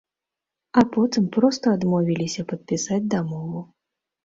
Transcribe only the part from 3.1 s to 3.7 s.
дамову.